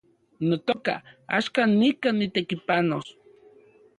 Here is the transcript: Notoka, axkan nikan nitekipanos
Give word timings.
Notoka, 0.49 0.93
axkan 1.37 1.69
nikan 1.79 2.15
nitekipanos 2.19 3.07